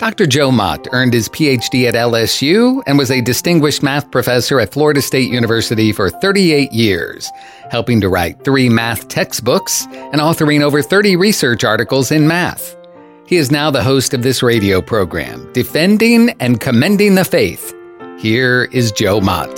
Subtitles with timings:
[0.00, 0.26] Dr.
[0.26, 5.02] Joe Mott earned his PhD at LSU and was a distinguished math professor at Florida
[5.02, 7.30] State University for 38 years,
[7.70, 12.78] helping to write three math textbooks and authoring over 30 research articles in math.
[13.26, 17.74] He is now the host of this radio program, Defending and Commending the Faith.
[18.18, 19.54] Here is Joe Mott.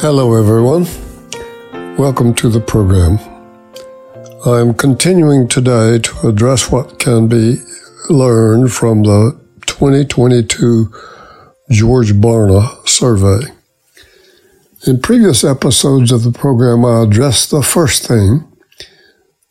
[0.00, 0.86] Hello, everyone.
[1.98, 3.18] Welcome to the program.
[4.46, 7.58] I'm continuing today to address what can be
[8.08, 10.92] learned from the 2022
[11.70, 13.46] George Barna survey.
[14.86, 18.44] In previous episodes of the program, I addressed the first thing,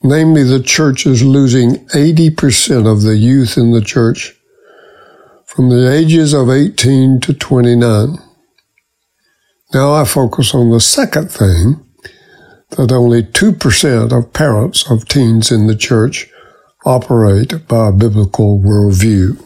[0.04, 4.36] namely the church is losing 80% of the youth in the church
[5.48, 8.18] from the ages of 18 to 29.
[9.74, 11.84] Now I focus on the second thing,
[12.72, 16.30] that only 2% of parents of teens in the church
[16.86, 19.42] operate by a biblical worldview.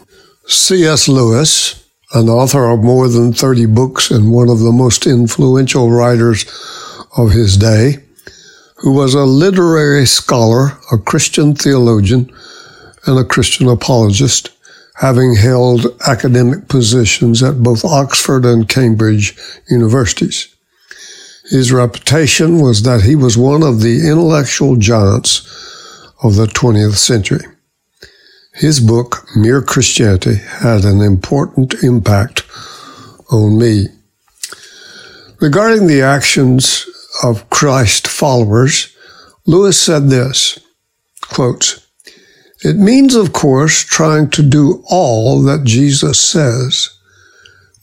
[0.47, 1.07] C.S.
[1.07, 6.45] Lewis, an author of more than 30 books and one of the most influential writers
[7.17, 7.97] of his day,
[8.77, 12.31] who was a literary scholar, a Christian theologian,
[13.05, 14.52] and a Christian apologist,
[14.95, 19.38] having held academic positions at both Oxford and Cambridge
[19.69, 20.53] universities.
[21.49, 25.41] His reputation was that he was one of the intellectual giants
[26.23, 27.45] of the 20th century.
[28.53, 32.43] His book, Mere Christianity, had an important impact
[33.31, 33.87] on me.
[35.39, 36.87] Regarding the actions
[37.23, 38.95] of Christ followers,
[39.45, 40.59] Lewis said this,
[41.21, 41.85] quotes,
[42.63, 46.89] It means, of course, trying to do all that Jesus says.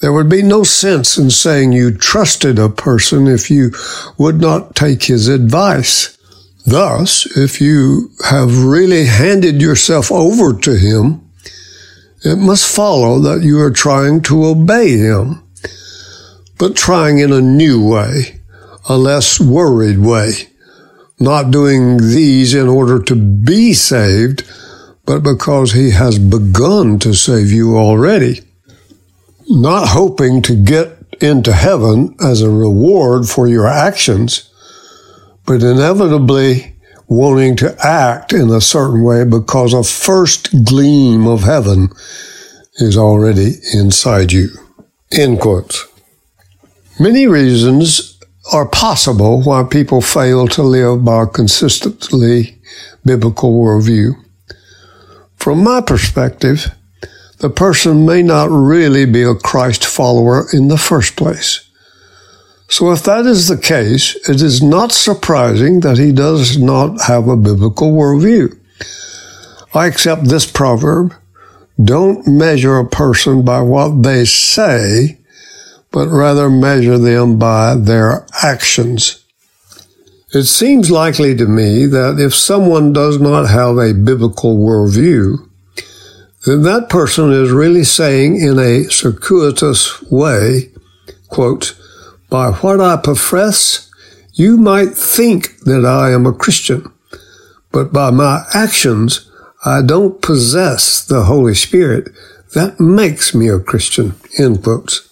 [0.00, 3.72] There would be no sense in saying you trusted a person if you
[4.18, 6.18] would not take his advice.
[6.66, 11.20] Thus, if you have really handed yourself over to Him,
[12.24, 15.42] it must follow that you are trying to obey Him,
[16.58, 18.40] but trying in a new way,
[18.88, 20.32] a less worried way,
[21.20, 24.50] not doing these in order to be saved,
[25.04, 28.40] but because He has begun to save you already.
[29.50, 34.48] Not hoping to get into heaven as a reward for your actions,
[35.46, 36.74] but inevitably
[37.06, 41.88] wanting to act in a certain way because a first gleam of heaven
[42.76, 44.48] is already inside you.
[45.12, 45.40] End.
[46.98, 48.18] Many reasons
[48.52, 52.58] are possible why people fail to live by a consistently
[53.04, 54.12] biblical worldview.
[55.36, 56.74] From my perspective,
[57.38, 61.63] the person may not really be a Christ follower in the first place.
[62.68, 67.28] So, if that is the case, it is not surprising that he does not have
[67.28, 68.58] a biblical worldview.
[69.74, 71.14] I accept this proverb
[71.82, 75.18] don't measure a person by what they say,
[75.90, 79.24] but rather measure them by their actions.
[80.32, 85.48] It seems likely to me that if someone does not have a biblical worldview,
[86.46, 90.70] then that person is really saying in a circuitous way,
[91.28, 91.76] quote,
[92.34, 93.88] by what I profess,
[94.32, 96.92] you might think that I am a Christian,
[97.70, 99.30] but by my actions,
[99.64, 102.10] I don't possess the Holy Spirit.
[102.54, 104.16] That makes me a Christian.
[104.36, 105.08] End quotes.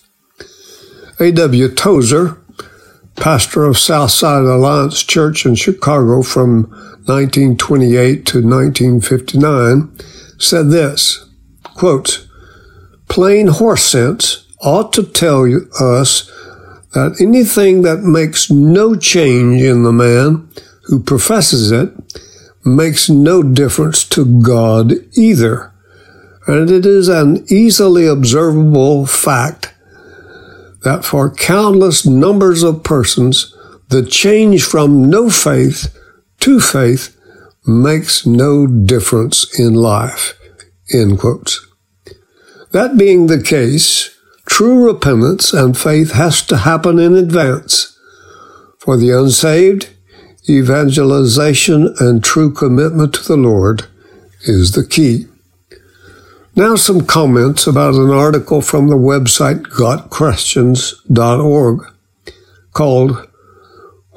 [1.20, 1.68] A.W.
[1.68, 2.38] Tozer,
[3.14, 6.62] pastor of Southside Alliance Church in Chicago from
[7.06, 9.96] 1928 to 1959,
[10.40, 11.24] said this,
[11.62, 12.26] quote,
[13.08, 15.46] Plain horse sense ought to tell
[15.78, 16.28] us
[16.94, 20.48] that anything that makes no change in the man
[20.84, 21.92] who professes it
[22.64, 25.72] makes no difference to God either.
[26.46, 29.72] And it is an easily observable fact
[30.82, 33.56] that for countless numbers of persons,
[33.88, 35.96] the change from no faith
[36.40, 37.16] to faith
[37.66, 40.34] makes no difference in life.
[40.92, 41.64] End quotes.
[42.72, 44.18] That being the case,
[44.52, 47.98] True repentance and faith has to happen in advance.
[48.78, 49.88] For the unsaved,
[50.46, 53.86] evangelization and true commitment to the Lord
[54.42, 55.26] is the key.
[56.54, 61.80] Now, some comments about an article from the website gotquestions.org
[62.74, 63.28] called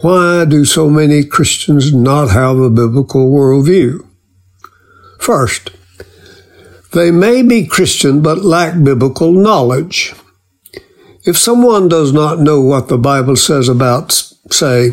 [0.02, 4.06] Why do so many Christians not have a biblical worldview?
[5.18, 5.70] First,
[6.92, 10.14] they may be Christian but lack biblical knowledge.
[11.25, 14.12] If someone does not know what the Bible says about,
[14.51, 14.92] say,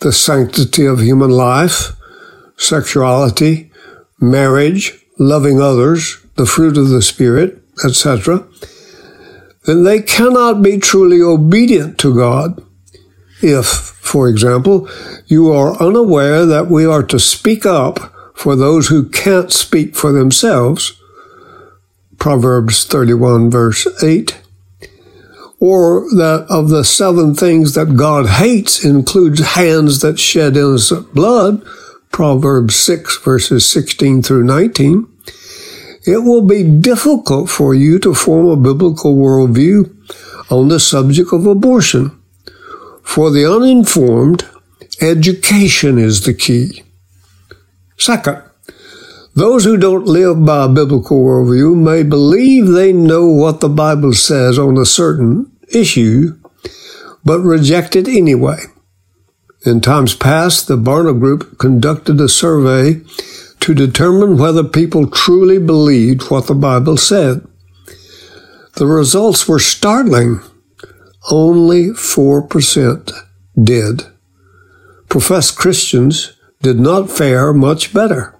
[0.00, 1.92] the sanctity of human life,
[2.56, 3.72] sexuality,
[4.20, 8.46] marriage, loving others, the fruit of the Spirit, etc.,
[9.66, 12.62] then they cannot be truly obedient to God.
[13.42, 14.88] If, for example,
[15.26, 20.12] you are unaware that we are to speak up for those who can't speak for
[20.12, 21.00] themselves,
[22.18, 24.40] Proverbs 31 verse 8,
[25.60, 31.64] or that of the seven things that God hates includes hands that shed innocent blood,
[32.10, 35.08] Proverbs 6 verses 16 through 19,
[36.06, 39.90] it will be difficult for you to form a biblical worldview
[40.50, 42.10] on the subject of abortion.
[43.02, 44.46] For the uninformed,
[45.00, 46.82] education is the key.
[47.96, 48.42] Second,
[49.34, 54.12] those who don't live by a biblical worldview may believe they know what the Bible
[54.12, 56.38] says on a certain issue,
[57.24, 58.58] but reject it anyway.
[59.66, 63.00] In times past, the Barna Group conducted a survey
[63.60, 67.46] to determine whether people truly believed what the Bible said.
[68.74, 70.40] The results were startling.
[71.30, 73.10] Only 4%
[73.60, 74.02] did.
[75.08, 78.33] Professed Christians did not fare much better.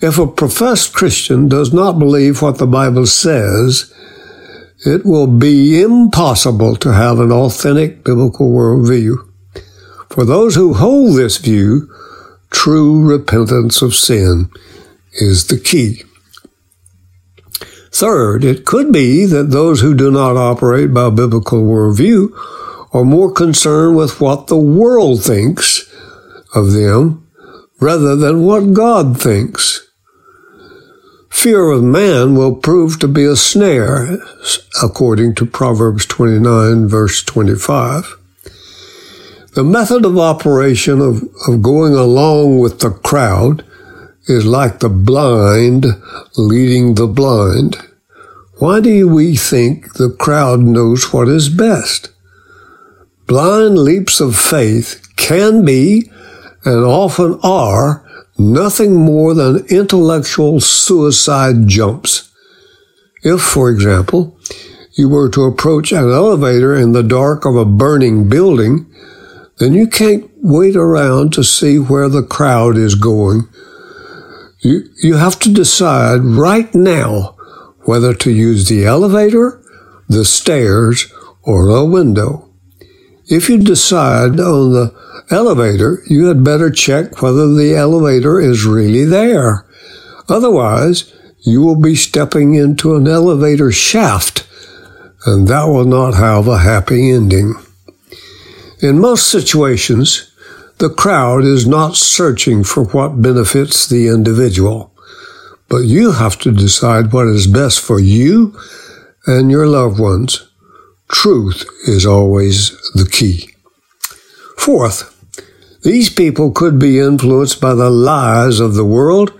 [0.00, 3.92] If a professed Christian does not believe what the Bible says,
[4.84, 9.16] it will be impossible to have an authentic biblical worldview.
[10.10, 11.90] For those who hold this view,
[12.50, 14.50] True repentance of sin
[15.14, 16.02] is the key.
[17.92, 22.30] Third, it could be that those who do not operate by biblical worldview
[22.92, 25.92] are more concerned with what the world thinks
[26.54, 27.26] of them
[27.80, 29.85] rather than what God thinks.
[31.36, 34.18] Fear of man will prove to be a snare,
[34.82, 38.16] according to Proverbs 29, verse 25.
[39.52, 43.66] The method of operation of, of going along with the crowd
[44.26, 45.84] is like the blind
[46.38, 47.76] leading the blind.
[48.54, 52.08] Why do we think the crowd knows what is best?
[53.26, 56.10] Blind leaps of faith can be
[56.64, 58.05] and often are
[58.38, 62.32] nothing more than intellectual suicide jumps.
[63.22, 64.38] If, for example,
[64.92, 68.86] you were to approach an elevator in the dark of a burning building,
[69.58, 73.48] then you can't wait around to see where the crowd is going.
[74.60, 77.36] You, you have to decide right now
[77.84, 79.62] whether to use the elevator,
[80.08, 81.12] the stairs,
[81.42, 82.45] or a window.
[83.28, 84.94] If you decide on the
[85.30, 89.66] elevator, you had better check whether the elevator is really there.
[90.28, 94.46] Otherwise, you will be stepping into an elevator shaft,
[95.26, 97.54] and that will not have a happy ending.
[98.80, 100.32] In most situations,
[100.78, 104.92] the crowd is not searching for what benefits the individual,
[105.68, 108.56] but you have to decide what is best for you
[109.26, 110.48] and your loved ones.
[111.08, 113.50] Truth is always the key.
[114.58, 115.12] Fourth,
[115.82, 119.32] these people could be influenced by the lies of the world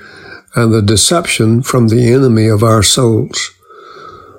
[0.54, 3.50] and the deception from the enemy of our souls.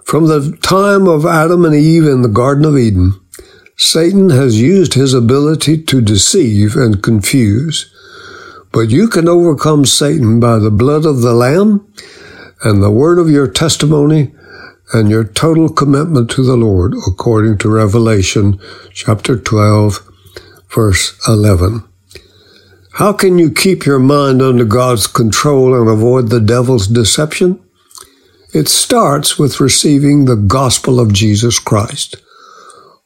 [0.06, 3.20] From the time of Adam and Eve in the Garden of Eden,
[3.75, 7.94] Satan has used his ability to deceive and confuse.
[8.72, 11.86] But you can overcome Satan by the blood of the Lamb
[12.63, 14.34] and the word of your testimony
[14.94, 18.60] and your total commitment to the Lord, according to Revelation
[18.94, 20.00] chapter 12,
[20.70, 21.84] verse 11.
[22.94, 27.60] How can you keep your mind under God's control and avoid the devil's deception?
[28.53, 32.15] It starts with receiving the gospel of Jesus Christ.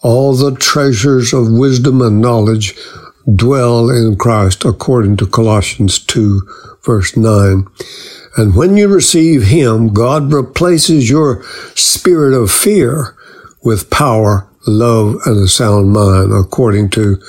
[0.01, 2.75] All the treasures of wisdom and knowledge
[3.35, 6.41] dwell in Christ according to Colossians 2
[6.83, 7.67] verse 9.
[8.37, 11.43] And when you receive Him, God replaces your
[11.75, 13.15] spirit of fear
[13.63, 17.21] with power, love, and a sound mind according to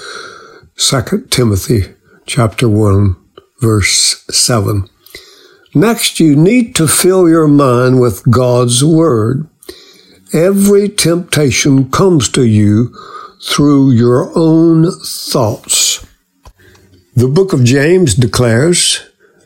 [0.76, 1.94] 2 Timothy
[2.26, 3.16] chapter 1
[3.60, 4.88] verse 7.
[5.74, 9.48] Next, you need to fill your mind with God's Word.
[10.34, 12.94] Every temptation comes to you
[13.42, 16.04] through your own thoughts.
[17.14, 19.00] The book of James declares,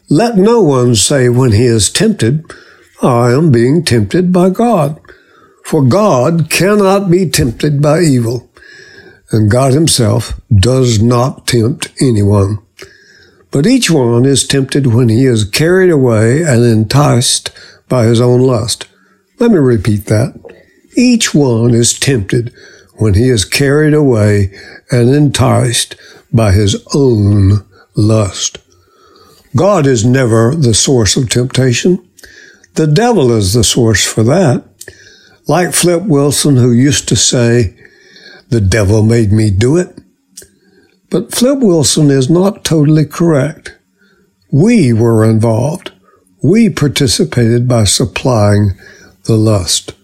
[0.09, 2.45] Let no one say when he is tempted,
[3.03, 5.01] I am being tempted by God.
[5.65, 8.49] For God cannot be tempted by evil,
[9.33, 12.59] and God Himself does not tempt anyone.
[13.51, 17.51] But each one is tempted when he is carried away and enticed
[17.89, 18.87] by his own lust.
[19.39, 20.39] Let me repeat that.
[20.97, 22.53] Each one is tempted
[22.97, 24.53] when he is carried away
[24.91, 25.97] and enticed
[26.33, 28.59] by his own lust.
[29.57, 32.07] God is never the source of temptation.
[32.75, 34.65] The devil is the source for that.
[35.49, 37.75] Like Flip Wilson, who used to say,
[38.51, 39.99] the devil made me do it.
[41.09, 43.77] But Flip Wilson is not totally correct.
[44.53, 45.93] We were involved.
[46.43, 48.73] We participated by supplying
[49.25, 49.95] the lust.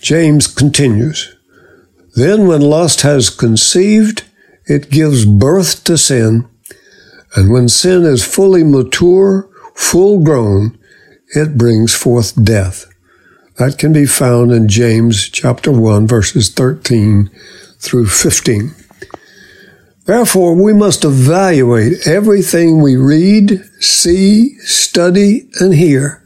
[0.00, 1.34] James continues,
[2.14, 4.24] Then when lust has conceived,
[4.66, 6.48] it gives birth to sin,
[7.34, 10.78] and when sin is fully mature, full grown,
[11.34, 12.86] it brings forth death.
[13.56, 17.30] That can be found in James chapter 1 verses 13
[17.78, 18.74] through 15.
[20.06, 26.22] Therefore, we must evaluate everything we read, see, study, and hear.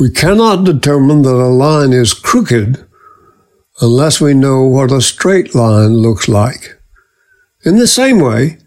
[0.00, 2.86] We cannot determine that a line is crooked
[3.80, 6.80] unless we know what a straight line looks like.
[7.64, 8.58] In the same way,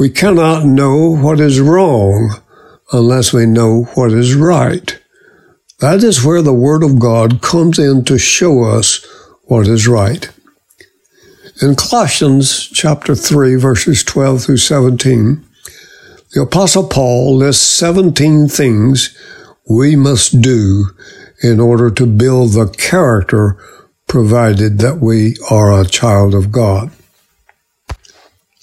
[0.00, 2.40] we cannot know what is wrong
[2.90, 4.98] unless we know what is right.
[5.80, 9.06] That is where the Word of God comes in to show us
[9.42, 10.30] what is right.
[11.60, 15.44] In Colossians chapter 3, verses 12 through 17,
[16.32, 19.14] the Apostle Paul lists 17 things
[19.68, 20.86] we must do
[21.42, 23.58] in order to build the character
[24.06, 26.90] provided that we are a child of God.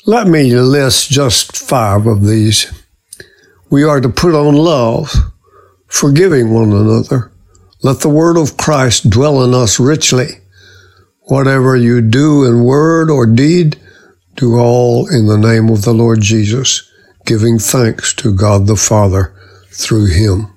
[0.08, 2.72] Let me list just five of these.
[3.70, 5.14] We are to put on love,
[5.86, 7.32] forgiving one another.
[7.84, 10.40] Let the word of Christ dwell in us richly
[11.28, 13.76] Whatever you do in word or deed,
[14.38, 16.90] do all in the name of the Lord Jesus,
[17.26, 19.34] giving thanks to God the Father
[19.70, 20.48] through him.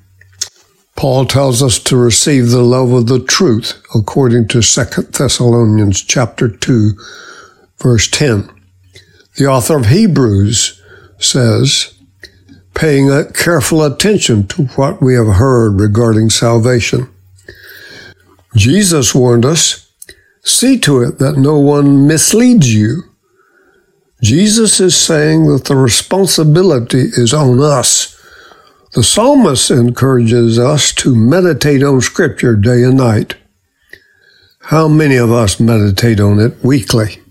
[0.95, 6.49] Paul tells us to receive the love of the truth according to 2 Thessalonians chapter
[6.49, 6.93] 2
[7.79, 8.49] verse 10.
[9.41, 10.83] The author of Hebrews
[11.17, 11.95] says,
[12.75, 17.09] paying a careful attention to what we have heard regarding salvation.
[18.55, 19.91] Jesus warned us
[20.43, 23.05] See to it that no one misleads you.
[24.23, 28.21] Jesus is saying that the responsibility is on us.
[28.93, 33.37] The psalmist encourages us to meditate on Scripture day and night.
[34.65, 37.23] How many of us meditate on it weekly?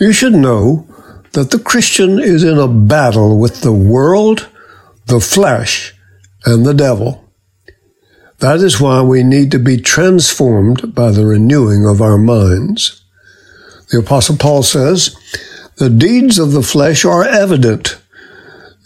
[0.00, 0.86] You should know
[1.32, 4.48] that the Christian is in a battle with the world,
[5.06, 5.94] the flesh,
[6.46, 7.30] and the devil.
[8.38, 13.04] That is why we need to be transformed by the renewing of our minds.
[13.90, 15.14] The Apostle Paul says,
[15.76, 18.00] The deeds of the flesh are evident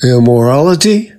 [0.03, 1.13] immorality,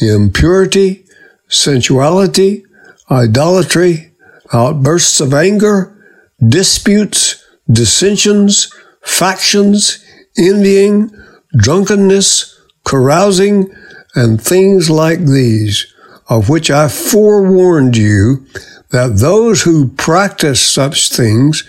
[0.00, 1.06] impurity,
[1.46, 2.64] sensuality,
[3.08, 4.12] idolatry,
[4.52, 5.96] outbursts of anger,
[6.44, 8.72] disputes, dissensions,
[9.06, 10.04] factions,
[10.36, 11.10] envying,
[11.56, 13.74] drunkenness, carousing,
[14.14, 15.92] and things like these
[16.28, 18.46] of which I forewarned you
[18.90, 21.64] that those who practice such things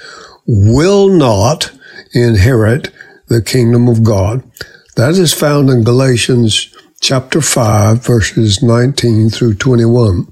[0.46, 1.72] will not
[2.14, 2.92] inherit
[3.28, 4.44] the kingdom of God.
[4.96, 10.32] That is found in Galatians chapter 5, verses 19 through 21.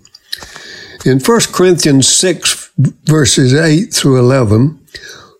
[1.05, 2.71] In 1 Corinthians 6,
[3.03, 4.79] verses 8 through 11,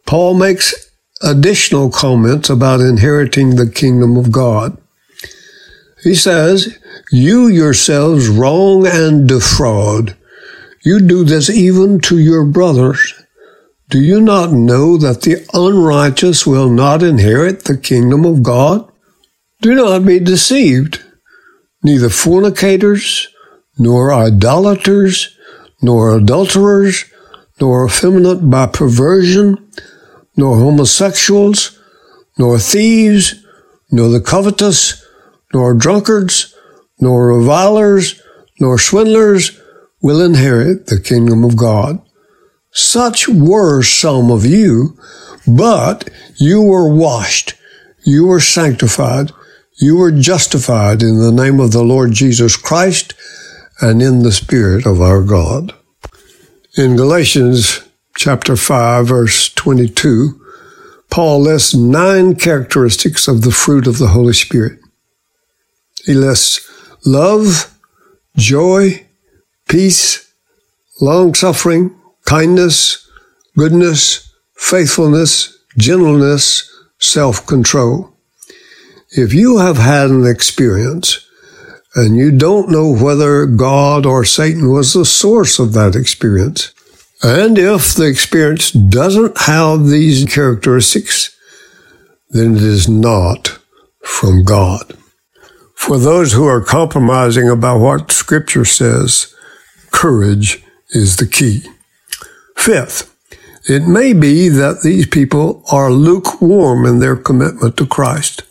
[0.06, 0.85] Paul makes
[1.22, 4.78] additional comments about inheriting the kingdom of God.
[6.04, 6.78] He says,
[7.12, 10.16] You yourselves wrong and defraud.
[10.84, 13.14] You do this even to your brothers.
[13.90, 18.92] Do you not know that the unrighteous will not inherit the kingdom of God?
[19.62, 21.04] Do not be deceived.
[21.84, 23.28] Neither fornicators,
[23.78, 25.36] nor idolaters,
[25.82, 27.06] nor adulterers,
[27.60, 29.72] nor effeminate by perversion,
[30.38, 31.80] nor homosexuals,
[32.38, 33.36] nor thieves,
[33.92, 35.06] nor the covetous,
[35.54, 36.54] nor drunkards,
[37.00, 38.22] nor revilers,
[38.60, 39.60] nor swindlers
[40.02, 42.02] will inherit the kingdom of God.
[42.72, 44.98] Such were some of you,
[45.48, 47.54] but you were washed,
[48.04, 49.32] you were sanctified,
[49.78, 53.14] you were justified in the name of the Lord Jesus Christ
[53.82, 55.74] and in the Spirit of our God.
[56.78, 57.85] In Galatians
[58.16, 60.42] chapter 5, verse 22,
[61.10, 64.80] Paul lists nine characteristics of the fruit of the Holy Spirit.
[66.06, 66.70] He lists
[67.06, 67.74] love,
[68.38, 69.06] joy,
[69.68, 70.34] peace,
[71.02, 71.96] long suffering,
[72.26, 73.10] kindness,
[73.58, 78.14] goodness, faithfulness, gentleness, self control.
[79.12, 81.26] If you have had an experience
[81.96, 86.75] and you don't know whether God or Satan was the source of that experience,
[87.26, 91.36] and if the experience doesn't have these characteristics,
[92.30, 93.58] then it is not
[94.04, 94.96] from God.
[95.74, 99.34] For those who are compromising about what Scripture says,
[99.90, 101.64] courage is the key.
[102.56, 103.12] Fifth,
[103.68, 108.44] it may be that these people are lukewarm in their commitment to Christ.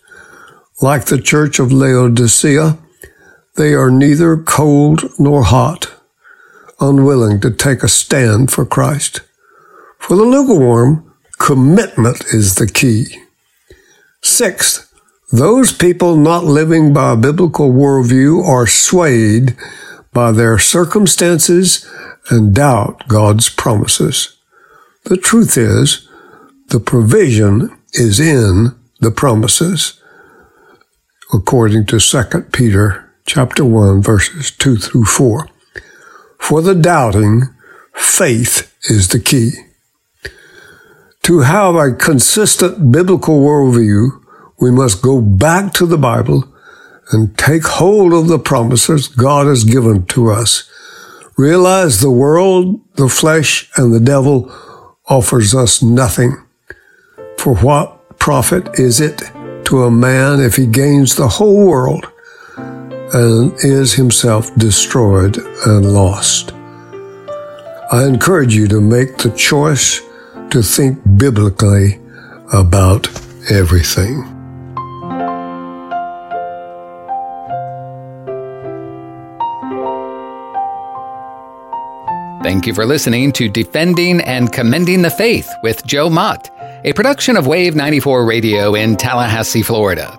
[0.83, 2.76] Like the church of Laodicea,
[3.54, 5.93] they are neither cold nor hot,
[6.88, 9.21] unwilling to take a stand for Christ.
[9.99, 13.07] For the lukewarm, commitment is the key.
[14.23, 14.93] Sixth,
[15.33, 19.57] those people not living by a biblical worldview are swayed
[20.12, 21.91] by their circumstances
[22.31, 24.37] and doubt God's promises.
[25.05, 26.09] The truth is,
[26.69, 30.00] the provision is in the promises,
[31.33, 35.49] according to 2 Peter chapter 1 verses 2 through 4.
[36.44, 37.44] For the doubting,
[37.94, 39.52] faith is the key.
[41.22, 44.22] To have a consistent biblical worldview,
[44.60, 46.44] we must go back to the Bible
[47.12, 50.70] and take hold of the promises God has given to us.
[51.38, 54.54] Realize the world, the flesh, and the devil
[55.06, 56.36] offers us nothing.
[57.38, 59.22] For what profit is it
[59.64, 62.12] to a man if he gains the whole world
[63.12, 66.52] and is himself destroyed and lost?
[67.92, 70.00] I encourage you to make the choice
[70.50, 72.00] to think biblically
[72.52, 73.08] about
[73.50, 74.25] everything.
[82.42, 86.50] Thank you for listening to Defending and Commending the Faith with Joe Mott,
[86.84, 90.18] a production of Wave 94 Radio in Tallahassee, Florida.